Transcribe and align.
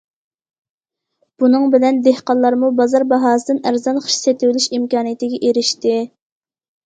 بۇنىڭ 1.41 1.65
بىلەن 1.75 1.99
دېھقانلارمۇ 2.07 2.71
بازار 2.79 3.05
باھاسىدىن 3.13 3.59
ئەرزان 3.71 4.01
خىش 4.05 4.17
سېتىۋېلىش 4.23 4.67
ئىمكانىيىتىگە 4.79 5.41
ئېرىشتى. 5.49 5.93